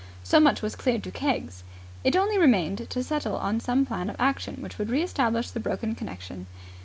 [0.23, 1.63] So much was clear to Keggs.
[2.03, 5.59] It only remained to settle on some plan of action which would re establish the
[5.59, 6.47] broken connection.